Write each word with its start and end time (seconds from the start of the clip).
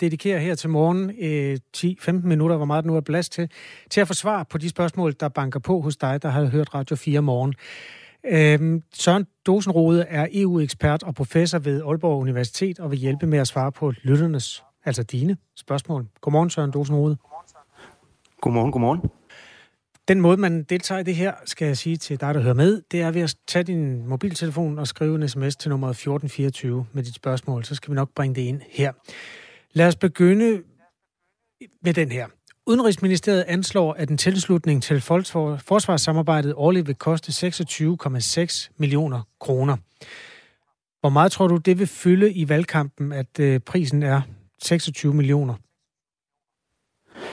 dedikere 0.00 0.40
her 0.40 0.54
til 0.54 0.70
morgen 0.70 1.10
øh, 1.20 1.58
10-15 1.76 2.26
minutter, 2.26 2.56
hvor 2.56 2.66
meget 2.66 2.84
nu 2.84 2.96
er 2.96 3.00
plads 3.00 3.28
til, 3.28 3.50
til 3.90 4.00
at 4.00 4.08
få 4.08 4.14
svar 4.14 4.42
på 4.42 4.58
de 4.58 4.68
spørgsmål, 4.68 5.14
der 5.20 5.28
banker 5.28 5.60
på 5.60 5.80
hos 5.80 5.96
dig, 5.96 6.22
der 6.22 6.28
har 6.28 6.44
hørt 6.44 6.74
Radio 6.74 6.96
4 6.96 7.22
morgen. 7.22 7.54
Øh, 8.26 8.80
Søren 8.94 9.26
Dosenrode 9.46 10.02
er 10.02 10.26
EU-ekspert 10.32 11.02
og 11.02 11.14
professor 11.14 11.58
ved 11.58 11.82
Aalborg 11.86 12.20
Universitet 12.20 12.78
og 12.78 12.90
vil 12.90 12.98
hjælpe 12.98 13.26
med 13.26 13.38
at 13.38 13.46
svare 13.46 13.72
på 13.72 13.92
lytternes, 14.02 14.64
altså 14.84 15.02
dine, 15.02 15.36
spørgsmål. 15.56 16.06
Godmorgen, 16.20 16.50
Søren 16.50 16.70
Dosenrode. 16.70 17.16
Godmorgen, 18.40 18.72
godmorgen. 18.72 19.00
Den 20.08 20.20
måde, 20.20 20.36
man 20.36 20.62
deltager 20.62 20.98
i 20.98 21.02
det 21.02 21.14
her, 21.16 21.32
skal 21.44 21.66
jeg 21.66 21.76
sige 21.76 21.96
til 21.96 22.20
dig, 22.20 22.34
der 22.34 22.40
hører 22.40 22.54
med, 22.54 22.82
det 22.92 23.00
er 23.00 23.10
ved 23.10 23.22
at 23.22 23.34
tage 23.48 23.62
din 23.62 24.06
mobiltelefon 24.06 24.78
og 24.78 24.86
skrive 24.86 25.14
en 25.14 25.28
sms 25.28 25.56
til 25.56 25.68
nummer 25.68 25.88
1424 25.88 26.86
med 26.92 27.02
dit 27.02 27.14
spørgsmål. 27.14 27.64
Så 27.64 27.74
skal 27.74 27.90
vi 27.90 27.94
nok 27.94 28.10
bringe 28.14 28.34
det 28.34 28.42
ind 28.42 28.60
her. 28.70 28.92
Lad 29.72 29.86
os 29.86 29.96
begynde 29.96 30.62
med 31.82 31.94
den 31.94 32.12
her. 32.12 32.26
Udenrigsministeriet 32.66 33.44
anslår, 33.48 33.92
at 33.92 34.10
en 34.10 34.18
tilslutning 34.18 34.82
til 34.82 35.00
forsvarssamarbejdet 35.00 36.54
årligt 36.56 36.86
vil 36.86 36.94
koste 36.94 37.48
26,6 37.48 38.68
millioner 38.76 39.22
kroner. 39.40 39.76
Hvor 41.00 41.08
meget 41.08 41.32
tror 41.32 41.46
du, 41.46 41.56
det 41.56 41.78
vil 41.78 41.86
fylde 41.86 42.32
i 42.32 42.48
valgkampen, 42.48 43.12
at 43.12 43.40
øh, 43.40 43.60
prisen 43.60 44.02
er 44.02 44.20
26 44.62 45.14
millioner? 45.14 45.54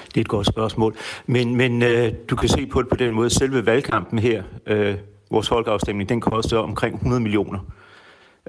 Det 0.07 0.17
er 0.17 0.21
et 0.21 0.27
godt 0.27 0.47
spørgsmål. 0.47 0.95
Men, 1.25 1.55
men 1.55 1.83
øh, 1.83 2.13
du 2.29 2.35
kan 2.35 2.49
se 2.49 2.65
på 2.65 2.81
det 2.81 2.89
på 2.89 2.95
den 2.95 3.13
måde. 3.13 3.29
Selve 3.29 3.65
valgkampen 3.65 4.19
her, 4.19 4.43
øh, 4.65 4.95
vores 5.31 5.47
folkeafstemning, 5.47 6.09
den 6.09 6.21
koster 6.21 6.57
omkring 6.57 6.95
100 6.95 7.21
millioner. 7.21 7.59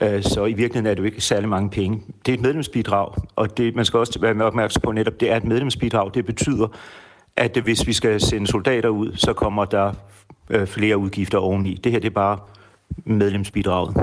Øh, 0.02 0.22
så 0.22 0.44
i 0.44 0.52
virkeligheden 0.52 0.86
er 0.86 0.94
det 0.94 0.98
jo 0.98 1.04
ikke 1.04 1.20
særlig 1.20 1.48
mange 1.48 1.70
penge. 1.70 2.02
Det 2.26 2.32
er 2.32 2.36
et 2.36 2.42
medlemsbidrag, 2.42 3.14
og 3.36 3.56
det, 3.56 3.74
man 3.74 3.84
skal 3.84 3.98
også 3.98 4.18
være 4.20 4.42
opmærksom 4.42 4.80
på 4.80 4.92
netop, 4.92 5.20
det 5.20 5.30
er 5.30 5.36
et 5.36 5.44
medlemsbidrag. 5.44 6.14
Det 6.14 6.26
betyder, 6.26 6.68
at 7.36 7.56
hvis 7.56 7.86
vi 7.86 7.92
skal 7.92 8.20
sende 8.20 8.46
soldater 8.46 8.88
ud, 8.88 9.12
så 9.14 9.32
kommer 9.32 9.64
der 9.64 9.92
øh, 10.50 10.66
flere 10.66 10.98
udgifter 10.98 11.38
oveni. 11.38 11.74
Det 11.74 11.92
her 11.92 11.98
det 11.98 12.08
er 12.08 12.14
bare 12.14 12.38
medlemsbidraget. 13.04 13.96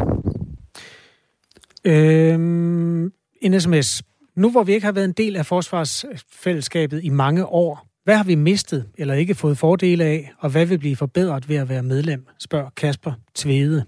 Øhm, 1.85 3.11
en 3.41 3.61
sms. 3.61 4.03
Nu 4.35 4.51
hvor 4.51 4.63
vi 4.63 4.73
ikke 4.73 4.85
har 4.85 4.91
været 4.91 5.05
en 5.05 5.11
del 5.11 5.35
af 5.35 5.45
forsvarsfællesskabet 5.45 7.03
i 7.03 7.09
mange 7.09 7.45
år, 7.45 7.87
hvad 8.03 8.15
har 8.15 8.23
vi 8.23 8.35
mistet 8.35 8.85
eller 8.97 9.13
ikke 9.13 9.35
fået 9.35 9.57
fordele 9.57 10.03
af, 10.03 10.33
og 10.39 10.49
hvad 10.49 10.65
vil 10.65 10.79
blive 10.79 10.95
forbedret 10.95 11.49
ved 11.49 11.55
at 11.55 11.69
være 11.69 11.83
medlem, 11.83 12.27
spørger 12.39 12.69
Kasper 12.77 13.11
Tvede. 13.35 13.85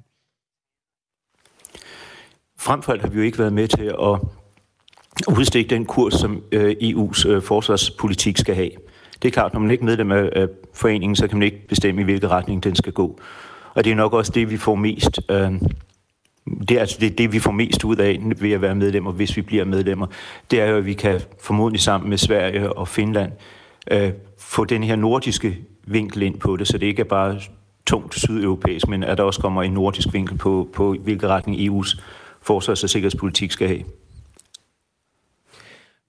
Frem 2.59 2.81
for 2.81 2.91
alt 2.91 3.01
har 3.01 3.09
vi 3.09 3.17
jo 3.17 3.23
ikke 3.23 3.39
været 3.39 3.53
med 3.53 3.67
til 3.67 3.83
at 3.83 4.19
udstikke 5.37 5.69
den 5.69 5.85
kurs, 5.85 6.13
som 6.13 6.43
øh, 6.51 6.75
EU's 6.81 7.27
øh, 7.27 7.41
forsvarspolitik 7.41 8.37
skal 8.37 8.55
have. 8.55 8.71
Det 9.21 9.27
er 9.27 9.31
klart, 9.31 9.53
når 9.53 9.59
man 9.59 9.71
ikke 9.71 9.81
er 9.81 9.85
medlem 9.85 10.11
af 10.11 10.47
foreningen, 10.73 11.15
så 11.15 11.27
kan 11.27 11.37
man 11.37 11.45
ikke 11.45 11.67
bestemme, 11.67 12.01
i 12.01 12.03
hvilken 12.03 12.31
retning 12.31 12.63
den 12.63 12.75
skal 12.75 12.93
gå. 12.93 13.19
Og 13.73 13.83
det 13.83 13.91
er 13.91 13.95
nok 13.95 14.13
også 14.13 14.31
det, 14.31 14.49
vi 14.49 14.57
får 14.57 14.75
mest 14.75 15.19
øh, 15.29 15.51
det 16.69 16.71
er 16.71 16.79
altså 16.79 16.97
det, 16.99 17.17
det, 17.17 17.33
vi 17.33 17.39
får 17.39 17.51
mest 17.51 17.83
ud 17.83 17.95
af 17.95 18.19
ved 18.37 18.51
at 18.51 18.61
være 18.61 18.75
medlemmer, 18.75 19.11
hvis 19.11 19.37
vi 19.37 19.41
bliver 19.41 19.65
medlemmer. 19.65 20.07
Det 20.51 20.61
er 20.61 20.65
jo, 20.65 20.77
at 20.77 20.85
vi 20.85 20.93
kan 20.93 21.21
formodentlig 21.41 21.81
sammen 21.81 22.09
med 22.09 22.17
Sverige 22.17 22.73
og 22.73 22.87
Finland 22.87 23.31
øh, 23.91 24.11
få 24.39 24.65
den 24.65 24.83
her 24.83 24.95
nordiske 24.95 25.57
vinkel 25.85 26.21
ind 26.21 26.39
på 26.39 26.55
det, 26.55 26.67
så 26.67 26.77
det 26.77 26.87
ikke 26.87 26.99
er 26.99 27.05
bare 27.05 27.39
tungt 27.85 28.15
sydeuropæisk, 28.15 28.87
men 28.87 29.03
at 29.03 29.17
der 29.17 29.23
også 29.23 29.41
kommer 29.41 29.63
en 29.63 29.71
nordisk 29.71 30.07
vinkel 30.13 30.37
på, 30.37 30.69
på 30.73 30.95
hvilken 31.03 31.29
retning 31.29 31.59
EU's 31.59 32.01
forsvars- 32.47 32.83
og 32.83 32.89
sikkerhedspolitik 32.89 33.51
skal 33.51 33.67
have. 33.67 33.83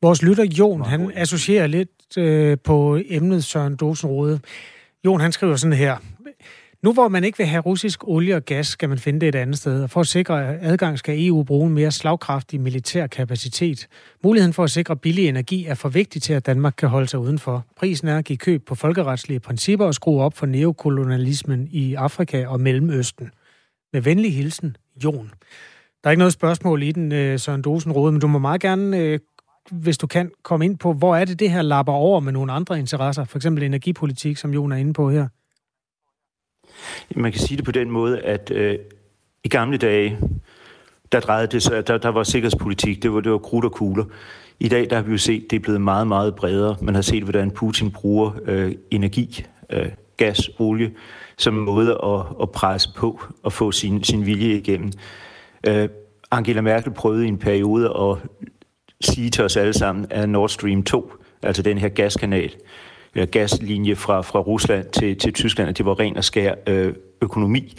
Vores 0.02 0.22
lytter 0.22 0.44
Jon, 0.44 0.82
han 0.82 1.12
associerer 1.14 1.66
lidt 1.66 2.18
øh, 2.18 2.58
på 2.64 3.00
emnet 3.08 3.44
Søren 3.44 3.76
Dosenrode. 3.76 4.40
Jon, 5.04 5.20
han 5.20 5.32
skriver 5.32 5.56
sådan 5.56 5.76
her. 5.76 5.96
Nu 6.82 6.92
hvor 6.92 7.08
man 7.08 7.24
ikke 7.24 7.38
vil 7.38 7.46
have 7.46 7.60
russisk 7.60 8.08
olie 8.08 8.36
og 8.36 8.44
gas, 8.44 8.66
skal 8.66 8.88
man 8.88 8.98
finde 8.98 9.20
det 9.20 9.28
et 9.28 9.34
andet 9.34 9.58
sted. 9.58 9.82
Og 9.82 9.90
for 9.90 10.00
at 10.00 10.06
sikre 10.06 10.58
adgang 10.60 10.98
skal 10.98 11.26
EU 11.26 11.42
bruge 11.42 11.66
en 11.66 11.74
mere 11.74 11.90
slagkraftig 11.90 12.60
militær 12.60 13.06
kapacitet. 13.06 13.88
Muligheden 14.24 14.52
for 14.52 14.64
at 14.64 14.70
sikre 14.70 14.96
billig 14.96 15.28
energi 15.28 15.64
er 15.64 15.74
for 15.74 15.88
vigtig 15.88 16.22
til, 16.22 16.32
at 16.32 16.46
Danmark 16.46 16.74
kan 16.78 16.88
holde 16.88 17.08
sig 17.08 17.20
udenfor. 17.20 17.64
Prisen 17.76 18.08
er 18.08 18.18
at 18.18 18.24
give 18.24 18.36
køb 18.36 18.66
på 18.66 18.74
folkeretslige 18.74 19.40
principper 19.40 19.86
og 19.86 19.94
skrue 19.94 20.22
op 20.22 20.36
for 20.36 20.46
neokolonialismen 20.46 21.68
i 21.70 21.94
Afrika 21.94 22.46
og 22.46 22.60
Mellemøsten. 22.60 23.30
Med 23.92 24.00
venlig 24.00 24.34
hilsen, 24.34 24.76
Jon. 25.04 25.30
Der 26.02 26.08
er 26.08 26.10
ikke 26.10 26.18
noget 26.18 26.32
spørgsmål 26.32 26.82
i 26.82 26.92
den, 26.92 27.12
øh, 27.12 27.18
Søren 27.18 27.38
Søren 27.38 27.62
Dosenrode, 27.62 28.12
men 28.12 28.20
du 28.20 28.26
må 28.26 28.38
meget 28.38 28.60
gerne, 28.60 28.98
øh, 28.98 29.18
hvis 29.70 29.98
du 29.98 30.06
kan, 30.06 30.30
komme 30.42 30.64
ind 30.64 30.78
på, 30.78 30.92
hvor 30.92 31.16
er 31.16 31.24
det, 31.24 31.38
det 31.40 31.50
her 31.50 31.62
lapper 31.62 31.92
over 31.92 32.20
med 32.20 32.32
nogle 32.32 32.52
andre 32.52 32.78
interesser, 32.78 33.24
for 33.24 33.38
eksempel 33.38 33.64
energipolitik, 33.64 34.36
som 34.36 34.54
Jon 34.54 34.72
er 34.72 34.76
inde 34.76 34.92
på 34.92 35.10
her. 35.10 35.28
Man 37.16 37.32
kan 37.32 37.40
sige 37.40 37.56
det 37.56 37.64
på 37.64 37.72
den 37.72 37.90
måde, 37.90 38.20
at 38.20 38.50
øh, 38.50 38.78
i 39.44 39.48
gamle 39.48 39.78
dage, 39.78 40.18
der 41.12 41.20
drejede 41.20 41.46
det 41.46 41.62
sig, 41.62 41.86
der, 41.86 41.98
der 41.98 42.08
var 42.08 42.22
sikkerhedspolitik, 42.22 43.02
det 43.02 43.12
var, 43.12 43.20
det 43.20 43.32
var 43.32 43.38
krudt 43.38 43.64
og 43.64 43.72
kugler. 43.72 44.04
I 44.60 44.68
dag 44.68 44.90
der 44.90 44.96
har 44.96 45.02
vi 45.02 45.12
jo 45.12 45.18
set, 45.18 45.46
det 45.50 45.56
er 45.56 45.60
blevet 45.60 45.80
meget, 45.80 46.06
meget 46.06 46.34
bredere. 46.34 46.76
Man 46.80 46.94
har 46.94 47.02
set, 47.02 47.22
hvordan 47.22 47.50
Putin 47.50 47.90
bruger 47.90 48.30
øh, 48.44 48.74
energi, 48.90 49.44
øh, 49.70 49.88
gas, 50.16 50.50
olie, 50.58 50.92
som 51.38 51.58
en 51.58 51.64
måde 51.64 51.98
at, 52.04 52.20
at 52.42 52.50
presse 52.50 52.90
på 52.96 53.20
og 53.42 53.52
få 53.52 53.72
sin, 53.72 54.04
sin 54.04 54.26
vilje 54.26 54.56
igennem. 54.56 54.92
Øh, 55.66 55.88
Angela 56.30 56.60
Merkel 56.60 56.92
prøvede 56.92 57.24
i 57.24 57.28
en 57.28 57.38
periode 57.38 57.86
at 57.86 58.16
sige 59.00 59.30
til 59.30 59.44
os 59.44 59.56
alle 59.56 59.72
sammen, 59.72 60.06
at 60.10 60.28
Nord 60.28 60.48
Stream 60.48 60.82
2, 60.82 61.12
altså 61.42 61.62
den 61.62 61.78
her 61.78 61.88
gaskanal, 61.88 62.54
eller 63.14 63.26
gaslinje 63.26 63.96
fra, 63.96 64.20
fra 64.20 64.40
Rusland 64.40 64.90
til, 64.90 65.18
til 65.18 65.32
Tyskland, 65.32 65.68
at 65.68 65.78
det 65.78 65.86
var 65.86 66.00
ren 66.00 66.16
og 66.16 66.24
skær 66.24 66.54
øh, 66.66 66.94
økonomi. 67.22 67.76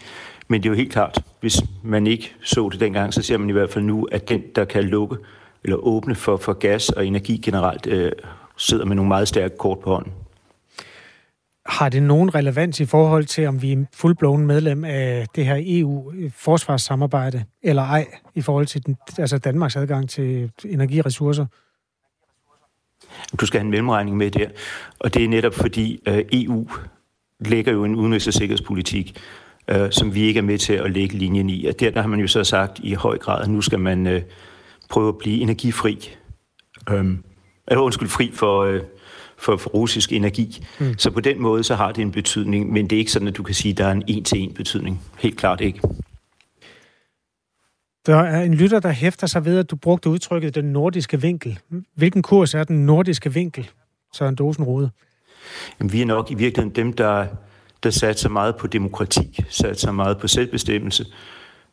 Men 0.48 0.64
det 0.64 0.70
er 0.70 0.72
jo 0.72 0.78
helt 0.78 0.92
klart, 0.92 1.24
hvis 1.40 1.62
man 1.84 2.08
ikke 2.08 2.36
så 2.44 2.70
det 2.72 2.80
dengang, 2.80 3.14
så 3.14 3.22
ser 3.22 3.38
man 3.38 3.50
i 3.50 3.54
hvert 3.54 3.70
fald 3.70 3.86
nu, 3.86 4.08
at 4.12 4.30
den, 4.30 4.44
der 4.56 4.66
kan 4.66 4.84
lukke 4.84 5.18
eller 5.64 5.78
åbne 5.78 6.16
for, 6.16 6.38
for 6.38 6.54
gas 6.54 6.90
og 6.90 7.08
energi 7.08 7.38
generelt, 7.38 7.88
øh, 7.88 8.12
sidder 8.58 8.86
med 8.86 8.96
nogle 8.96 9.08
meget 9.08 9.28
stærke 9.28 9.58
kort 9.58 9.80
på 9.80 9.90
hånden. 9.90 10.14
Har 11.70 11.90
det 11.90 12.04
nogen 12.04 12.36
relevans 12.36 12.80
i 12.80 12.86
forhold 12.86 13.26
til, 13.26 13.48
om 13.48 13.62
vi 13.62 13.72
er 13.72 13.86
fuldblåen 13.94 14.48
medlem 14.48 14.86
af 14.86 15.26
det 15.36 15.46
her 15.46 15.58
EU-forsvarssamarbejde, 15.66 17.44
eller 17.64 17.84
ej, 17.84 18.08
i 18.36 18.42
forhold 18.42 18.66
til 18.66 18.86
den, 18.86 18.98
altså 19.18 19.38
Danmarks 19.38 19.76
adgang 19.76 20.10
til 20.10 20.52
energiressourcer? 20.66 21.46
Du 23.40 23.46
skal 23.46 23.60
have 23.60 23.66
en 23.66 23.72
mellemregning 23.72 24.18
med 24.18 24.32
der. 24.32 24.50
Og 25.00 25.14
det 25.14 25.24
er 25.24 25.30
netop 25.30 25.54
fordi 25.54 26.02
øh, 26.08 26.26
EU 26.34 26.68
lægger 27.40 27.72
jo 27.72 27.84
en 27.84 27.96
udenrigs- 27.96 28.28
og 28.28 28.34
sikkerhedspolitik, 28.34 29.20
uh, 29.72 29.90
som 29.92 30.16
vi 30.16 30.22
ikke 30.22 30.38
er 30.38 30.44
med 30.44 30.58
til 30.58 30.74
at 30.74 30.92
lægge 30.92 31.18
linjen 31.18 31.50
i. 31.50 31.66
Og 31.66 31.80
der, 31.80 31.92
der 31.92 32.02
har 32.02 32.10
man 32.10 32.20
jo 32.20 32.28
så 32.28 32.44
sagt 32.44 32.80
i 32.84 32.94
høj 32.94 33.18
grad, 33.18 33.42
at 33.42 33.50
nu 33.50 33.62
skal 33.62 33.80
man 33.80 34.08
uh, 34.08 34.22
prøve 34.90 35.08
at 35.08 35.18
blive 35.18 35.42
energifri. 35.42 36.10
Um, 36.92 37.24
eller 37.68 37.82
undskyld, 37.82 38.10
fri 38.10 38.32
for... 38.34 38.66
Uh, 38.66 38.80
for, 39.40 39.58
for 39.58 39.70
russisk 39.70 40.14
energi. 40.14 40.66
Mm. 40.80 40.98
Så 40.98 41.12
på 41.12 41.20
den 41.20 41.42
måde 41.42 41.64
så 41.64 41.76
har 41.76 41.92
det 41.92 42.02
en 42.02 42.12
betydning, 42.12 42.72
men 42.72 42.88
det 42.90 42.96
er 42.96 43.00
ikke 43.00 43.12
sådan, 43.12 43.28
at 43.28 43.38
du 43.38 43.44
kan 43.44 43.56
sige, 43.56 43.72
at 43.72 43.78
der 43.78 43.86
er 43.86 43.92
en 43.92 44.04
en-til-en 44.08 44.54
betydning. 44.54 45.02
Helt 45.20 45.38
klart 45.38 45.62
ikke. 45.62 45.82
Der 48.06 48.16
er 48.16 48.42
en 48.42 48.54
lytter, 48.54 48.80
der 48.80 48.90
hæfter 48.90 49.28
sig 49.28 49.46
ved, 49.46 49.60
at 49.60 49.72
du 49.72 49.76
brugte 49.76 50.10
udtrykket 50.10 50.56
den 50.56 50.66
nordiske 50.66 51.22
vinkel. 51.22 51.60
Hvilken 51.96 52.22
kurs 52.22 52.54
er 52.54 52.64
den 52.64 52.86
nordiske 52.86 53.34
vinkel, 53.34 53.70
Søren 54.14 54.36
Dosenrode? 54.36 54.90
Jamen, 55.80 55.94
vi 55.94 56.02
er 56.02 56.06
nok 56.06 56.32
i 56.32 56.34
virkeligheden 56.34 56.76
dem, 56.76 56.94
der, 56.94 57.28
der 57.84 57.90
satser 57.90 58.30
meget 58.30 58.56
på 58.56 58.68
demokrati, 58.68 59.44
satser 59.50 59.92
meget 59.92 60.18
på 60.18 60.28
selvbestemmelse, 60.28 61.06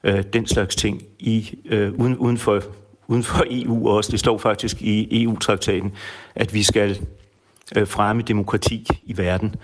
øh, 0.04 0.24
den 0.32 0.46
slags 0.46 0.76
ting 0.76 1.02
i, 1.18 1.58
øh, 1.64 1.92
uden, 1.92 2.16
uden, 2.16 2.38
for, 2.38 2.62
uden 3.08 3.22
for 3.22 3.44
EU 3.50 3.88
også. 3.88 4.12
Det 4.12 4.20
står 4.20 4.38
faktisk 4.38 4.82
i 4.82 5.22
EU-traktaten, 5.22 5.92
at 6.34 6.54
vi 6.54 6.62
skal 6.62 7.00
øh, 7.76 7.86
fremme 7.86 8.22
demokrati 8.22 8.86
i 9.04 9.16
verden. 9.16 9.54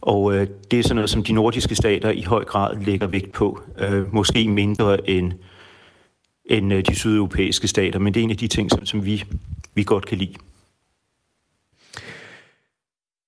Og 0.00 0.34
øh, 0.34 0.46
det 0.70 0.78
er 0.78 0.82
sådan 0.82 0.94
noget, 0.94 1.10
som 1.10 1.24
de 1.24 1.32
nordiske 1.32 1.74
stater 1.74 2.10
i 2.10 2.22
høj 2.22 2.44
grad 2.44 2.76
lægger 2.76 3.06
vægt 3.06 3.32
på. 3.32 3.60
Øh, 3.78 4.14
måske 4.14 4.48
mindre 4.48 5.10
end, 5.10 5.32
end 6.44 6.72
øh, 6.72 6.84
de 6.88 6.94
sydeuropæiske 6.94 7.68
stater, 7.68 7.98
men 7.98 8.14
det 8.14 8.20
er 8.20 8.24
en 8.24 8.30
af 8.30 8.36
de 8.36 8.48
ting, 8.48 8.70
som, 8.70 8.86
som 8.86 9.04
vi, 9.04 9.24
vi 9.74 9.82
godt 9.82 10.06
kan 10.06 10.18
lide. 10.18 10.34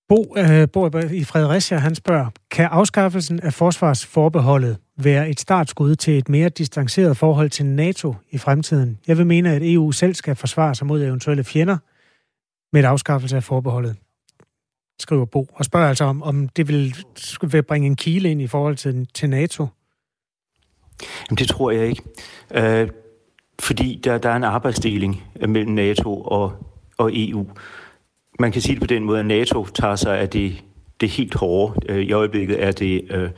Bo, 0.08 0.34
øh, 0.36 0.68
Bo 0.72 0.86
i 1.12 1.24
Fredericia, 1.24 1.78
han 1.78 1.94
spørger, 1.94 2.26
kan 2.50 2.68
afskaffelsen 2.70 3.40
af 3.40 3.52
forsvarsforbeholdet 3.52 4.76
være 4.96 5.30
et 5.30 5.40
startskud 5.40 5.94
til 5.94 6.18
et 6.18 6.28
mere 6.28 6.48
distanceret 6.48 7.16
forhold 7.16 7.50
til 7.50 7.66
NATO 7.66 8.14
i 8.30 8.38
fremtiden? 8.38 8.98
Jeg 9.06 9.18
vil 9.18 9.26
mene, 9.26 9.52
at 9.52 9.62
EU 9.64 9.92
selv 9.92 10.14
skal 10.14 10.36
forsvare 10.36 10.74
sig 10.74 10.86
mod 10.86 11.02
eventuelle 11.02 11.44
fjender 11.44 11.76
med 12.72 12.80
et 12.80 12.86
afskaffelse 12.86 13.36
af 13.36 13.44
forbeholdet 13.44 13.96
skriver 15.00 15.24
Bo, 15.24 15.48
og 15.54 15.64
spørger 15.64 15.88
altså, 15.88 16.04
om, 16.04 16.22
om 16.22 16.48
det 16.48 16.68
vil, 16.68 16.96
vil 17.42 17.62
bringe 17.62 17.86
en 17.86 17.96
kile 17.96 18.30
ind 18.30 18.42
i 18.42 18.46
forhold 18.46 18.76
til, 18.76 19.08
til 19.14 19.30
NATO. 19.30 19.66
Jamen, 21.30 21.38
det 21.38 21.48
tror 21.48 21.70
jeg 21.70 21.86
ikke. 21.86 22.02
Øh, 22.54 22.88
fordi 23.60 24.00
der, 24.04 24.18
der 24.18 24.30
er 24.30 24.36
en 24.36 24.44
arbejdsdeling 24.44 25.22
øh, 25.40 25.48
mellem 25.48 25.72
NATO 25.72 26.20
og 26.20 26.64
og 26.98 27.10
EU. 27.14 27.46
Man 28.38 28.52
kan 28.52 28.62
sige 28.62 28.74
det 28.74 28.82
på 28.82 28.86
den 28.86 29.04
måde, 29.04 29.20
at 29.20 29.26
NATO 29.26 29.66
tager 29.66 29.96
sig 29.96 30.18
af 30.18 30.30
det, 30.30 30.62
det 31.00 31.08
helt 31.08 31.34
hårde. 31.34 31.92
Øh, 31.92 32.02
I 32.02 32.12
øjeblikket 32.12 32.62
er 32.62 32.72
det 32.72 33.06
øh, 33.10 33.30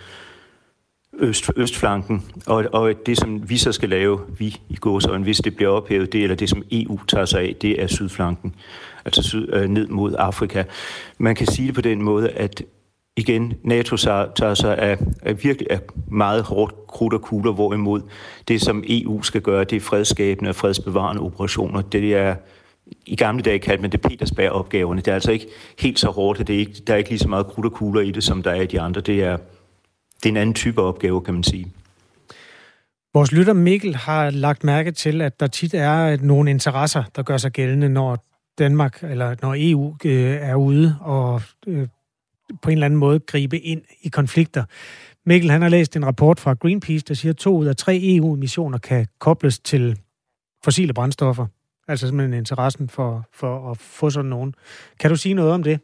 øst, 1.19 1.51
østflanken, 1.57 2.25
og, 2.47 2.65
og 2.73 2.95
det, 3.07 3.19
som 3.19 3.51
vi 3.51 3.57
så 3.57 3.73
skal 3.73 3.89
lave, 3.89 4.21
vi 4.39 4.57
i 4.69 4.77
gåsøjne, 4.77 5.25
hvis 5.25 5.39
det 5.39 5.57
bliver 5.57 5.71
ophævet, 5.71 6.13
det 6.13 6.23
eller 6.23 6.37
det, 6.37 6.51
som 6.51 6.63
EU 6.73 7.01
tager 7.09 7.25
sig 7.25 7.41
af, 7.41 7.57
det 7.63 7.83
er 7.83 7.87
sydflanken, 7.87 8.55
altså 9.05 9.23
syd, 9.23 9.49
øh, 9.53 9.69
ned 9.69 9.87
mod 9.87 10.15
Afrika. 10.19 10.65
Man 11.19 11.35
kan 11.35 11.47
sige 11.47 11.67
det 11.67 11.75
på 11.75 11.81
den 11.81 12.03
måde, 12.03 12.31
at 12.31 12.63
igen, 13.17 13.55
NATO 13.63 13.97
tager 13.97 14.55
sig 14.55 14.79
af, 14.79 14.99
af 15.23 15.45
virkelig 15.45 15.71
af 15.71 15.81
meget 16.09 16.43
hårdt 16.43 16.75
krudt 16.89 17.15
og 17.15 17.23
kugler, 17.23 17.53
hvorimod 17.53 18.01
det, 18.49 18.61
som 18.61 18.85
EU 18.89 19.23
skal 19.23 19.41
gøre, 19.41 19.65
det 19.65 19.77
er 19.77 19.81
fredskabende 19.81 20.49
og 20.49 20.55
fredsbevarende 20.55 21.23
operationer. 21.23 21.83
Det 21.83 22.15
er 22.15 22.35
i 23.07 23.17
gamle 23.17 23.43
dage 23.43 23.59
kaldte 23.59 23.83
man 23.83 23.93
det 23.93 24.01
Petersberg-opgaverne. 24.01 25.01
Det 25.01 25.09
er 25.09 25.15
altså 25.15 25.33
ikke 25.33 25.47
helt 25.79 25.99
så 25.99 26.09
hårdt, 26.09 26.41
at 26.41 26.47
det 26.47 26.55
er 26.55 26.61
ikke, 26.61 26.83
der 26.87 26.93
er 26.93 26.97
ikke 26.97 27.11
lige 27.11 27.19
så 27.19 27.29
meget 27.29 27.47
krudt 27.47 27.67
og 27.67 27.73
kugler 27.73 28.01
i 28.01 28.11
det, 28.11 28.25
som 28.25 28.43
der 28.43 28.51
er 28.51 28.61
i 28.61 28.67
de 28.67 28.81
andre. 28.81 29.01
Det 29.01 29.25
er, 29.25 29.37
det 30.23 30.27
er 30.27 30.33
en 30.33 30.37
anden 30.37 30.55
type 30.55 30.83
opgave, 30.83 31.21
kan 31.21 31.35
man 31.35 31.43
sige. 31.43 31.73
Vores 33.15 33.33
lytter 33.33 33.53
Mikkel 33.53 33.97
har 33.97 34.31
lagt 34.31 34.65
mærke 34.65 34.93
til, 34.93 35.21
at 35.21 35.41
der 35.41 35.47
tit 35.47 35.75
er 35.75 36.17
nogle 36.17 36.51
interesser, 36.51 37.05
der 37.17 37.23
gør 37.23 37.37
sig 37.37 37.53
gældende, 37.53 37.89
når 37.89 38.25
Danmark 38.59 39.03
eller 39.03 39.37
når 39.43 39.55
EU 39.59 39.97
øh, 40.05 40.37
er 40.41 40.55
ude 40.55 40.97
og 41.01 41.43
øh, 41.67 41.89
på 42.63 42.71
en 42.71 42.73
eller 42.73 42.87
anden 42.87 42.99
måde 42.99 43.21
gribe 43.21 43.59
ind 43.59 43.83
i 44.03 44.09
konflikter. 44.09 44.65
Mikkel 45.27 45.51
han 45.51 45.63
har 45.63 45.69
læst 45.69 45.97
en 45.97 46.07
rapport 46.07 46.41
fra 46.41 46.55
Greenpeace, 46.55 47.05
der 47.09 47.15
siger, 47.15 47.33
at 47.33 47.37
to 47.37 47.57
ud 47.57 47.67
af 47.67 47.77
tre 47.77 48.01
EU-missioner 48.03 48.79
kan 48.79 49.07
kobles 49.19 49.59
til 49.59 49.99
fossile 50.65 50.93
brændstoffer. 50.93 51.47
Altså 51.89 52.07
simpelthen 52.07 52.39
interessen 52.39 52.89
for, 52.89 53.29
for 53.33 53.71
at 53.71 53.79
få 53.79 54.11
sådan 54.11 54.31
nogen. 54.31 54.55
Kan 55.01 55.11
du 55.11 55.17
sige 55.17 55.35
noget 55.35 55.53
om 55.53 55.63
det? 55.63 55.81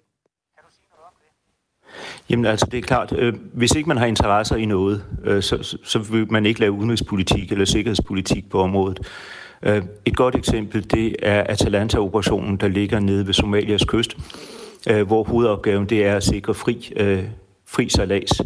Jamen 2.30 2.46
altså, 2.46 2.66
det 2.70 2.78
er 2.78 2.82
klart, 2.82 3.12
øh, 3.18 3.34
hvis 3.52 3.74
ikke 3.74 3.88
man 3.88 3.96
har 3.96 4.06
interesser 4.06 4.56
i 4.56 4.64
noget, 4.64 5.04
øh, 5.24 5.42
så, 5.42 5.62
så, 5.62 5.78
så 5.84 5.98
vil 5.98 6.32
man 6.32 6.46
ikke 6.46 6.60
lave 6.60 6.72
udenrigspolitik 6.72 7.52
eller 7.52 7.64
sikkerhedspolitik 7.64 8.50
på 8.50 8.60
området. 8.60 9.00
Øh, 9.62 9.82
et 10.04 10.16
godt 10.16 10.34
eksempel, 10.34 10.90
det 10.90 11.16
er 11.22 11.44
Atalanta-operationen, 11.48 12.56
der 12.56 12.68
ligger 12.68 13.00
nede 13.00 13.26
ved 13.26 13.34
Somalias 13.34 13.84
kyst, 13.84 14.16
øh, 14.90 15.06
hvor 15.06 15.24
hovedopgaven 15.24 15.86
det 15.86 16.06
er 16.06 16.16
at 16.16 16.24
sikre 16.24 16.54
fri, 16.54 16.92
øh, 16.96 17.24
fri 17.66 17.88
salas. 17.88 18.42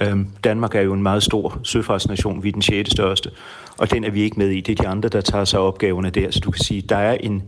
Øh, 0.00 0.16
Danmark 0.44 0.74
er 0.74 0.80
jo 0.80 0.92
en 0.92 1.02
meget 1.02 1.22
stor 1.22 1.60
søfartsnation, 1.62 2.42
vi 2.42 2.48
er 2.48 2.52
den 2.52 2.62
sjette 2.62 2.90
største, 2.90 3.30
og 3.78 3.90
den 3.90 4.04
er 4.04 4.10
vi 4.10 4.22
ikke 4.22 4.38
med 4.38 4.48
i. 4.48 4.60
Det 4.60 4.78
er 4.78 4.82
de 4.82 4.88
andre, 4.88 5.08
der 5.08 5.20
tager 5.20 5.44
sig 5.44 5.60
opgaverne 5.60 6.10
der, 6.10 6.30
så 6.30 6.40
du 6.40 6.50
kan 6.50 6.64
sige, 6.64 6.80
der 6.80 6.96
er 6.96 7.14
en 7.14 7.42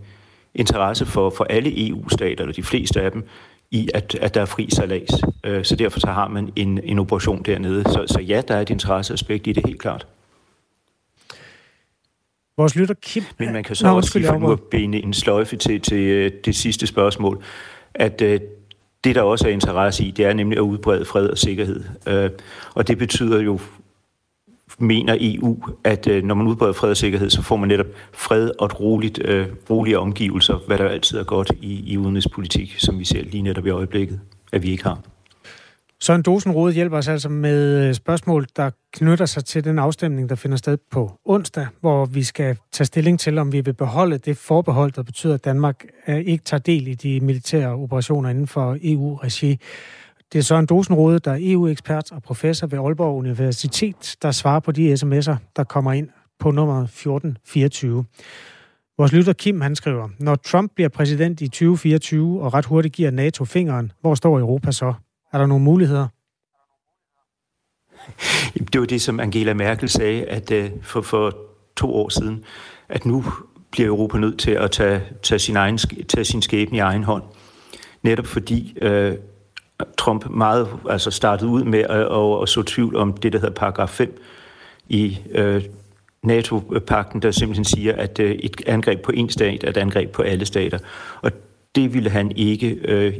interesse 0.54 1.06
for, 1.06 1.30
for 1.30 1.44
alle 1.44 1.88
EU-stater, 1.88 2.44
eller 2.44 2.54
de 2.54 2.62
fleste 2.62 3.00
af 3.00 3.12
dem, 3.12 3.28
i, 3.74 3.88
at, 3.94 4.14
at 4.14 4.34
der 4.34 4.40
er 4.40 4.44
fri 4.44 4.68
salas. 4.70 5.10
Øh, 5.44 5.64
så 5.64 5.76
derfor 5.76 6.00
så 6.00 6.06
har 6.06 6.28
man 6.28 6.52
en, 6.56 6.80
en 6.84 6.98
operation 6.98 7.42
dernede. 7.42 7.82
Så, 7.82 8.04
så 8.06 8.20
ja, 8.20 8.42
der 8.48 8.56
er 8.56 8.60
et 8.60 8.70
interesseaspekt 8.70 9.46
i 9.46 9.52
det 9.52 9.66
helt 9.66 9.80
klart. 9.80 10.06
Vores 12.56 12.76
lytter 12.76 12.94
Kim... 13.02 13.22
Men 13.38 13.52
man 13.52 13.64
kan 13.64 13.76
så 13.76 13.86
Nå, 13.86 13.96
også 13.96 14.18
lige 14.18 14.28
for 14.28 14.38
nu 14.38 14.52
at 14.52 14.60
bene 14.60 14.96
en 14.96 15.14
sløjfe 15.14 15.56
til, 15.56 15.80
til 15.80 15.98
øh, 15.98 16.32
det 16.44 16.56
sidste 16.56 16.86
spørgsmål, 16.86 17.42
at 17.94 18.22
uh, 18.22 18.28
det, 19.04 19.14
der 19.14 19.22
også 19.22 19.48
er 19.48 19.52
interesse 19.52 20.04
i, 20.04 20.10
det 20.10 20.24
er 20.24 20.32
nemlig 20.32 20.58
at 20.58 20.62
udbrede 20.62 21.04
fred 21.04 21.28
og 21.28 21.38
sikkerhed. 21.38 21.84
Uh, 22.06 22.30
og 22.74 22.88
det 22.88 22.98
betyder 22.98 23.40
jo 23.40 23.60
mener 24.78 25.16
EU, 25.20 25.58
at 25.84 26.06
øh, 26.06 26.22
når 26.22 26.34
man 26.34 26.46
udbreder 26.46 26.72
fred 26.72 26.90
og 26.90 26.96
sikkerhed, 26.96 27.30
så 27.30 27.42
får 27.42 27.56
man 27.56 27.68
netop 27.68 27.86
fred 28.12 28.50
og 28.58 28.66
et 28.66 28.80
roligt, 28.80 29.20
øh, 29.24 29.46
rolige 29.70 29.98
omgivelser, 29.98 30.58
hvad 30.66 30.78
der 30.78 30.88
altid 30.88 31.18
er 31.18 31.24
godt 31.24 31.52
i, 31.60 31.92
i 31.92 31.96
udenrigspolitik, 31.96 32.74
som 32.78 32.98
vi 32.98 33.04
ser 33.04 33.22
lige 33.22 33.42
netop 33.42 33.66
i 33.66 33.70
øjeblikket, 33.70 34.20
at 34.52 34.62
vi 34.62 34.70
ikke 34.70 34.84
har. 34.84 34.98
Søren 36.00 36.22
Dosenrode 36.22 36.72
hjælper 36.72 36.96
os 36.96 37.08
altså 37.08 37.28
med 37.28 37.88
øh, 37.88 37.94
spørgsmål, 37.94 38.46
der 38.56 38.70
knytter 38.92 39.26
sig 39.26 39.44
til 39.44 39.64
den 39.64 39.78
afstemning, 39.78 40.28
der 40.28 40.34
finder 40.34 40.56
sted 40.56 40.78
på 40.90 41.12
onsdag, 41.24 41.66
hvor 41.80 42.04
vi 42.04 42.22
skal 42.22 42.56
tage 42.72 42.86
stilling 42.86 43.20
til, 43.20 43.38
om 43.38 43.52
vi 43.52 43.60
vil 43.60 43.72
beholde 43.72 44.18
det 44.18 44.36
forbehold, 44.36 44.92
der 44.92 45.02
betyder, 45.02 45.34
at 45.34 45.44
Danmark 45.44 45.84
øh, 46.08 46.16
ikke 46.16 46.44
tager 46.44 46.60
del 46.60 46.88
i 46.88 46.94
de 46.94 47.20
militære 47.20 47.68
operationer 47.68 48.30
inden 48.30 48.46
for 48.46 48.76
EU-regi. 48.82 49.58
Det 50.32 50.38
er 50.38 50.42
Søren 50.42 50.66
Dosenrode, 50.66 51.18
der 51.18 51.32
er 51.32 51.38
EU-ekspert 51.40 52.12
og 52.12 52.22
professor 52.22 52.66
ved 52.66 52.78
Aalborg 52.78 53.16
Universitet, 53.16 54.16
der 54.22 54.30
svarer 54.30 54.60
på 54.60 54.72
de 54.72 54.92
sms'er, 54.92 55.36
der 55.56 55.64
kommer 55.64 55.92
ind 55.92 56.08
på 56.38 56.50
nummer 56.50 56.82
1424. 56.82 58.04
Vores 58.98 59.12
lytter 59.12 59.32
Kim, 59.32 59.60
han 59.60 59.76
skriver, 59.76 60.08
når 60.18 60.34
Trump 60.34 60.72
bliver 60.74 60.88
præsident 60.88 61.40
i 61.40 61.48
2024 61.48 62.42
og 62.42 62.54
ret 62.54 62.64
hurtigt 62.64 62.94
giver 62.94 63.10
NATO 63.10 63.44
fingeren, 63.44 63.92
hvor 64.00 64.14
står 64.14 64.38
Europa 64.38 64.72
så? 64.72 64.94
Er 65.32 65.38
der 65.38 65.46
nogle 65.46 65.64
muligheder? 65.64 66.08
Det 68.72 68.80
var 68.80 68.86
det, 68.86 69.02
som 69.02 69.20
Angela 69.20 69.54
Merkel 69.54 69.88
sagde 69.88 70.24
at 70.24 70.50
øh, 70.50 70.70
for, 70.82 71.02
for 71.02 71.36
to 71.76 71.94
år 71.94 72.08
siden, 72.08 72.44
at 72.88 73.06
nu 73.06 73.24
bliver 73.70 73.88
Europa 73.88 74.18
nødt 74.18 74.38
til 74.38 74.50
at 74.50 74.70
tage, 74.70 75.02
tage, 75.22 75.38
sin, 75.38 75.56
egen, 75.56 75.78
tage 76.08 76.24
sin 76.24 76.42
skæbne 76.42 76.76
i 76.76 76.80
egen 76.80 77.04
hånd. 77.04 77.22
Netop 78.02 78.26
fordi 78.26 78.78
øh, 78.82 79.16
Trump 79.98 80.30
meget 80.30 80.68
altså 80.90 81.10
startede 81.10 81.50
ud 81.50 81.64
med 81.64 81.78
at, 81.78 81.90
at, 81.90 82.42
at 82.42 82.48
så 82.48 82.62
tvivl 82.66 82.96
om 82.96 83.12
det, 83.12 83.32
der 83.32 83.38
hedder 83.38 83.54
paragraf 83.54 83.88
5 83.88 84.20
i 84.88 85.18
øh, 85.30 85.64
NATO-pakten, 86.22 87.22
der 87.22 87.30
simpelthen 87.30 87.64
siger, 87.64 87.96
at 87.96 88.18
øh, 88.18 88.30
et 88.30 88.62
angreb 88.66 89.00
på 89.00 89.12
en 89.12 89.30
stat 89.30 89.64
er 89.64 89.68
et 89.68 89.76
angreb 89.76 90.10
på 90.10 90.22
alle 90.22 90.46
stater. 90.46 90.78
Og 91.22 91.32
det 91.74 91.94
ville 91.94 92.10
han 92.10 92.32
ikke 92.36 92.68
øh, 92.68 93.14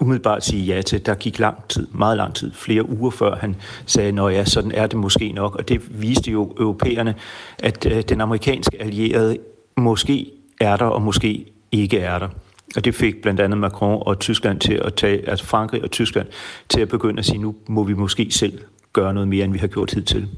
umiddelbart 0.00 0.44
sige 0.44 0.74
ja 0.74 0.82
til. 0.82 1.06
Der 1.06 1.14
gik 1.14 1.38
lang 1.38 1.68
tid, 1.68 1.86
meget 1.92 2.16
lang 2.16 2.34
tid, 2.34 2.52
flere 2.52 2.88
uger 2.88 3.10
før 3.10 3.36
han 3.36 3.56
sagde, 3.86 4.22
at 4.22 4.34
ja, 4.34 4.44
sådan 4.44 4.72
er 4.72 4.86
det 4.86 4.98
måske 4.98 5.32
nok. 5.32 5.56
Og 5.56 5.68
det 5.68 6.02
viste 6.02 6.30
jo 6.30 6.54
europæerne, 6.58 7.14
at 7.58 7.86
øh, 7.86 8.02
den 8.02 8.20
amerikanske 8.20 8.82
allierede 8.82 9.38
måske 9.76 10.30
er 10.60 10.76
der, 10.76 10.84
og 10.84 11.02
måske 11.02 11.46
ikke 11.72 11.98
er 11.98 12.18
der. 12.18 12.28
Og 12.76 12.84
det 12.84 12.94
fik 12.94 13.22
blandt 13.22 13.40
andet 13.40 13.58
Macron 13.58 14.02
og 14.06 14.18
Tyskland 14.18 14.60
til 14.60 14.74
at 14.74 14.94
tage, 14.94 15.28
altså 15.28 15.44
Frankrig 15.44 15.82
og 15.82 15.90
Tyskland, 15.90 16.28
til 16.68 16.80
at 16.80 16.88
begynde 16.88 17.18
at 17.18 17.24
sige, 17.24 17.38
nu 17.38 17.54
må 17.66 17.84
vi 17.84 17.94
måske 17.94 18.30
selv 18.30 18.58
gøre 18.92 19.14
noget 19.14 19.28
mere, 19.28 19.44
end 19.44 19.52
vi 19.52 19.58
har 19.58 19.66
gjort 19.66 19.90
hidtil. 19.90 20.28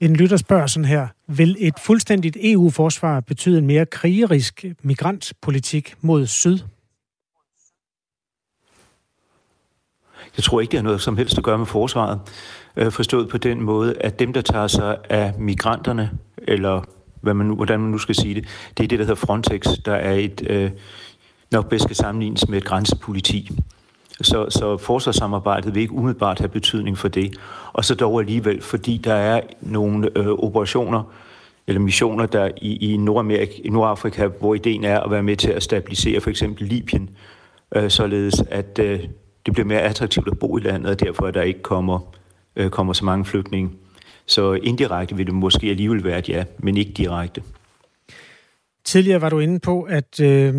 En 0.00 0.16
lytter 0.16 0.36
spørger 0.36 0.66
sådan 0.66 0.84
her. 0.84 1.08
Vil 1.26 1.56
et 1.58 1.74
fuldstændigt 1.78 2.36
EU-forsvar 2.40 3.20
betyde 3.20 3.58
en 3.58 3.66
mere 3.66 3.86
krigerisk 3.86 4.64
migrantpolitik 4.82 5.94
mod 6.00 6.26
syd? 6.26 6.58
Jeg 10.36 10.44
tror 10.44 10.60
ikke, 10.60 10.70
det 10.70 10.78
har 10.78 10.84
noget 10.84 11.00
som 11.00 11.16
helst 11.16 11.38
at 11.38 11.44
gøre 11.44 11.58
med 11.58 11.66
forsvaret. 11.66 12.20
Øh, 12.76 12.92
forstået 12.92 13.28
på 13.28 13.38
den 13.38 13.62
måde, 13.62 13.98
at 14.00 14.18
dem, 14.18 14.32
der 14.32 14.40
tager 14.40 14.66
sig 14.66 14.96
af 15.10 15.34
migranterne, 15.38 16.10
eller 16.38 16.84
hvad 17.20 17.34
man 17.34 17.46
nu, 17.46 17.54
hvordan 17.54 17.80
man 17.80 17.90
nu 17.90 17.98
skal 17.98 18.14
sige 18.14 18.34
det, 18.34 18.44
det 18.78 18.84
er 18.84 18.88
det, 18.88 18.98
der 18.98 19.04
hedder 19.04 19.14
Frontex, 19.14 19.66
der 19.84 19.94
er 19.94 20.14
et, 20.14 20.46
øh, 20.46 20.70
nok 21.52 21.68
bedst 21.68 21.84
skal 21.84 21.96
sammenlignes 21.96 22.48
med 22.48 22.58
et 22.58 22.64
grænsepoliti. 22.64 23.50
Så, 24.22 24.46
så 24.50 24.76
forsvarssamarbejdet 24.76 25.74
vil 25.74 25.80
ikke 25.80 25.94
umiddelbart 25.94 26.38
have 26.38 26.48
betydning 26.48 26.98
for 26.98 27.08
det. 27.08 27.36
Og 27.72 27.84
så 27.84 27.94
dog 27.94 28.20
alligevel, 28.20 28.62
fordi 28.62 28.96
der 28.96 29.14
er 29.14 29.40
nogle 29.60 30.18
øh, 30.18 30.28
operationer, 30.28 31.02
eller 31.66 31.80
missioner 31.80 32.26
der 32.26 32.50
i, 32.56 32.92
i 32.92 32.96
Nordamerika, 32.96 33.52
i 33.64 33.68
Nordafrika, 33.68 34.26
hvor 34.26 34.54
ideen 34.54 34.84
er 34.84 35.00
at 35.00 35.10
være 35.10 35.22
med 35.22 35.36
til 35.36 35.50
at 35.50 35.62
stabilisere 35.62 36.20
for 36.20 36.30
eksempel 36.30 36.66
Libyen, 36.66 37.10
øh, 37.76 37.90
således 37.90 38.42
at 38.50 38.78
øh, 38.78 39.00
det 39.46 39.52
bliver 39.52 39.66
mere 39.66 39.80
attraktivt 39.80 40.28
at 40.28 40.38
bo 40.38 40.58
i 40.58 40.60
landet, 40.60 40.90
og 40.90 41.00
derfor 41.00 41.26
at 41.26 41.34
der 41.34 41.42
ikke 41.42 41.62
kommer, 41.62 41.98
øh, 42.56 42.70
kommer 42.70 42.92
så 42.92 43.04
mange 43.04 43.24
flygtninge. 43.24 43.70
Så 44.30 44.52
indirekte 44.52 45.16
vil 45.16 45.26
det 45.26 45.34
måske 45.34 45.66
alligevel 45.66 46.04
være 46.04 46.18
et 46.18 46.28
ja, 46.28 46.44
men 46.58 46.76
ikke 46.76 46.92
direkte. 46.92 47.42
Tidligere 48.84 49.20
var 49.20 49.28
du 49.28 49.38
inde 49.38 49.60
på, 49.60 49.82
at 49.82 50.20
øh, 50.20 50.54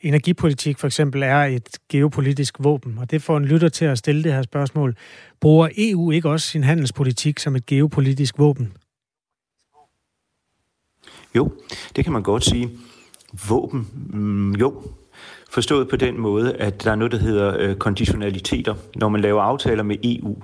energipolitik 0.00 0.78
for 0.78 0.86
eksempel 0.86 1.22
er 1.22 1.38
et 1.38 1.78
geopolitisk 1.88 2.56
våben, 2.58 2.98
og 2.98 3.10
det 3.10 3.22
får 3.22 3.36
en 3.36 3.44
lytter 3.44 3.68
til 3.68 3.84
at 3.84 3.98
stille 3.98 4.24
det 4.24 4.32
her 4.32 4.42
spørgsmål. 4.42 4.96
Bruger 5.40 5.68
EU 5.78 6.10
ikke 6.10 6.30
også 6.30 6.48
sin 6.48 6.64
handelspolitik 6.64 7.38
som 7.38 7.56
et 7.56 7.66
geopolitisk 7.66 8.38
våben? 8.38 8.72
Jo, 11.34 11.52
det 11.96 12.04
kan 12.04 12.12
man 12.12 12.22
godt 12.22 12.44
sige. 12.44 12.70
Våben, 13.48 13.88
mm, 14.12 14.52
jo. 14.52 14.82
Forstået 15.50 15.88
på 15.88 15.96
den 15.96 16.20
måde, 16.20 16.56
at 16.56 16.84
der 16.84 16.90
er 16.90 16.96
noget, 16.96 17.12
der 17.12 17.18
hedder 17.18 17.56
øh, 17.58 17.76
konditionaliteter. 17.76 18.74
Når 18.96 19.08
man 19.08 19.20
laver 19.20 19.42
aftaler 19.42 19.82
med 19.82 19.96
EU, 20.04 20.36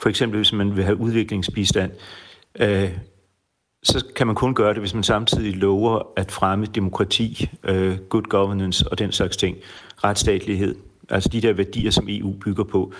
for 0.00 0.08
eksempel 0.08 0.38
hvis 0.38 0.52
man 0.52 0.76
vil 0.76 0.84
have 0.84 0.96
udviklingsbistand, 0.96 1.92
øh, 2.60 2.90
så 3.82 4.04
kan 4.16 4.26
man 4.26 4.36
kun 4.36 4.54
gøre 4.54 4.74
det, 4.74 4.78
hvis 4.78 4.94
man 4.94 5.02
samtidig 5.02 5.56
lover 5.56 6.12
at 6.16 6.30
fremme 6.30 6.66
demokrati, 6.66 7.50
øh, 7.64 7.98
good 7.98 8.22
governance 8.22 8.88
og 8.88 8.98
den 8.98 9.12
slags 9.12 9.36
ting. 9.36 9.56
Retsstatlighed, 10.04 10.74
altså 11.08 11.28
de 11.28 11.40
der 11.40 11.52
værdier, 11.52 11.90
som 11.90 12.06
EU 12.08 12.32
bygger 12.32 12.64
på. 12.64 12.92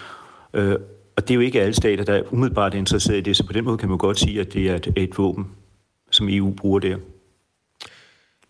Øh, 0.55 0.77
og 1.17 1.29
det 1.29 1.31
er 1.31 1.35
jo 1.35 1.41
ikke 1.41 1.63
alle 1.63 1.75
stater, 1.75 2.05
der 2.05 2.15
er 2.15 2.33
umiddelbart 2.33 2.75
interesseret 2.75 3.19
i 3.19 3.21
det, 3.21 3.37
så 3.37 3.47
på 3.47 3.53
den 3.53 3.65
måde 3.65 3.79
kan 3.79 3.89
man 3.89 3.99
godt 3.99 4.19
sige, 4.19 4.41
at 4.41 4.53
det 4.53 4.71
er 4.71 4.75
et, 4.75 4.93
et 4.97 5.19
våben, 5.19 5.49
som 6.11 6.29
EU 6.31 6.51
bruger 6.51 6.79
der. 6.79 6.97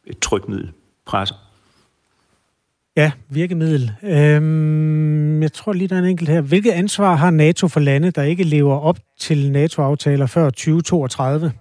Et 0.07 0.19
trykmiddel 0.19 0.73
presser. 1.07 1.50
Ja, 2.97 3.13
virkemiddel. 3.29 3.93
Øhm, 4.03 5.43
jeg 5.43 5.53
tror 5.53 5.73
lige, 5.73 5.89
der 5.89 5.95
er 5.95 5.99
en 5.99 6.05
enkelt 6.05 6.29
her. 6.29 6.41
Hvilket 6.41 6.71
ansvar 6.71 7.15
har 7.15 7.31
NATO 7.31 7.69
for 7.69 7.81
lande, 7.81 8.11
der 8.11 8.23
ikke 8.23 8.45
lever 8.45 8.75
op 8.75 8.99
til 9.19 9.53
NATO-aftaler 9.53 10.27
før 10.27 10.51
2032? 10.51 11.53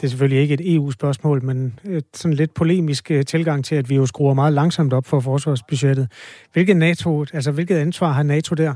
Det 0.00 0.06
er 0.06 0.08
selvfølgelig 0.08 0.42
ikke 0.42 0.54
et 0.54 0.74
EU-spørgsmål, 0.74 1.42
men 1.44 1.78
et 1.84 2.04
sådan 2.14 2.34
lidt 2.34 2.54
polemisk 2.54 3.10
øh, 3.10 3.24
tilgang 3.24 3.64
til, 3.64 3.74
at 3.74 3.90
vi 3.90 3.94
jo 3.94 4.06
skruer 4.06 4.34
meget 4.34 4.52
langsomt 4.52 4.92
op 4.92 5.06
for 5.06 5.20
forsvarsbudgettet. 5.20 6.08
Hvilket, 6.52 6.76
NATO, 6.76 7.24
altså, 7.32 7.50
hvilket 7.50 7.76
ansvar 7.76 8.12
har 8.12 8.22
NATO 8.22 8.54
der? 8.54 8.74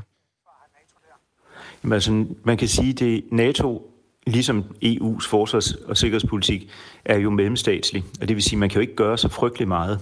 Jamen, 1.83 1.93
altså, 1.93 2.25
man 2.43 2.57
kan 2.57 2.67
sige, 2.67 3.15
at 3.15 3.21
NATO, 3.31 3.91
ligesom 4.27 4.63
EU's 4.85 5.29
forsvars- 5.29 5.73
og 5.73 5.97
sikkerhedspolitik, 5.97 6.69
er 7.05 7.17
jo 7.17 7.29
mellemstatslig. 7.29 8.03
Og 8.21 8.27
det 8.27 8.35
vil 8.35 8.43
sige, 8.43 8.55
at 8.55 8.59
man 8.59 8.69
kan 8.69 8.75
jo 8.75 8.81
ikke 8.81 8.95
gøre 8.95 9.17
så 9.17 9.29
frygtelig 9.29 9.67
meget. 9.67 9.99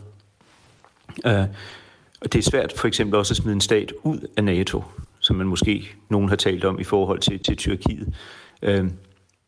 Øh, 1.25 1.45
og 2.21 2.33
det 2.33 2.39
er 2.39 2.43
svært 2.43 2.73
for 2.77 2.87
eksempel 2.87 3.19
også 3.19 3.33
at 3.33 3.37
smide 3.37 3.53
en 3.53 3.61
stat 3.61 3.93
ud 4.03 4.27
af 4.37 4.43
NATO, 4.43 4.83
som 5.19 5.35
man 5.35 5.47
måske 5.47 5.89
nogen 6.09 6.29
har 6.29 6.35
talt 6.35 6.65
om 6.65 6.79
i 6.79 6.83
forhold 6.83 7.19
til, 7.19 7.39
til 7.39 7.57
Tyrkiet. 7.57 8.13
Øh, 8.61 8.83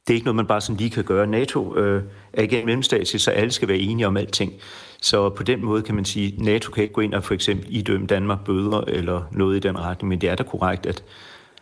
det 0.08 0.14
er 0.14 0.16
ikke 0.16 0.26
noget, 0.26 0.36
man 0.36 0.48
bare 0.48 0.62
sådan 0.62 0.78
lige 0.78 0.90
kan 0.90 1.04
gøre. 1.04 1.28
NATO 1.28 1.78
øh, 1.78 2.04
er 2.34 2.42
ikke 2.42 2.60
en 2.60 2.66
mellemstatslig, 2.66 3.22
så 3.22 3.32
alle 3.32 3.52
skal 3.52 3.68
være 3.68 3.78
enige 3.78 4.08
om 4.08 4.18
alting. 4.18 4.54
Så 5.02 5.30
på 5.30 5.44
den 5.44 5.66
måde 5.66 5.82
kan 5.82 5.96
man 5.96 6.06
sige, 6.06 6.34
at 6.34 6.40
NATO 6.40 6.72
kan 6.72 6.84
ikke 6.84 6.94
gå 6.94 7.02
ind 7.02 7.14
og 7.14 7.24
for 7.24 7.34
eksempel 7.34 7.68
idømme 7.70 8.08
Danmark 8.08 8.46
bøder 8.46 8.82
eller 8.88 9.22
noget 9.32 9.56
i 9.56 9.60
den 9.60 9.80
retning, 9.80 10.10
men 10.10 10.22
det 10.22 10.30
er 10.30 10.36
da 10.36 10.44
korrekt, 10.44 10.86
at, 10.86 11.04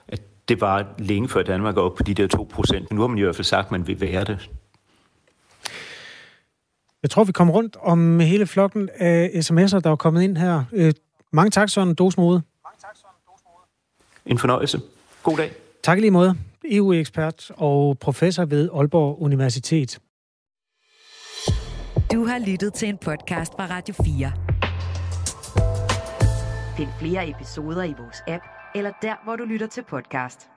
at 0.08 0.22
det 0.50 0.62
var 0.62 0.86
længe 0.98 1.30
før 1.30 1.42
Danmark 1.42 1.78
er 1.78 1.82
op 1.82 1.96
på 1.96 2.04
de 2.04 2.14
der 2.14 2.28
2 2.28 2.48
procent. 2.52 2.94
Nu 2.94 3.02
har 3.02 3.08
man 3.08 3.18
i 3.18 3.22
hvert 3.22 3.36
fald 3.36 3.46
sagt, 3.46 3.66
at 3.66 3.72
man 3.72 3.88
vil 3.88 4.02
være 4.02 4.24
det. 4.24 4.50
Jeg 7.04 7.10
tror, 7.10 7.24
vi 7.24 7.32
kommer 7.32 7.54
rundt 7.54 7.78
om 7.82 8.20
hele 8.20 8.48
flokken 8.48 8.90
af 8.96 9.30
sms'er, 9.36 9.80
der 9.80 9.92
er 9.92 9.96
kommet 9.96 10.22
ind 10.22 10.38
her. 10.38 10.64
Øh, 10.74 10.94
mange 11.32 11.50
tak, 11.50 11.70
Søren 11.70 11.96
Dosmode. 11.96 12.42
En 14.26 14.38
fornøjelse. 14.38 14.82
God 15.24 15.38
dag. 15.38 15.52
Tak 15.84 16.00
lige 16.00 16.12
måde. 16.12 16.36
EU-ekspert 16.72 17.52
og 17.58 18.00
professor 18.00 18.46
ved 18.46 18.70
Aalborg 18.74 19.22
Universitet. 19.22 20.00
Du 22.14 22.26
har 22.26 22.40
lyttet 22.48 22.74
til 22.74 22.88
en 22.88 22.98
podcast 22.98 23.54
fra 23.54 23.68
Radio 23.70 23.96
4. 24.04 24.32
Find 26.78 26.90
flere 27.00 27.30
episoder 27.30 27.84
i 27.84 27.94
vores 28.00 28.18
app, 28.28 28.44
eller 28.76 28.92
der, 29.02 29.24
hvor 29.24 29.36
du 29.36 29.44
lytter 29.44 29.68
til 29.68 29.84
podcast. 29.90 30.50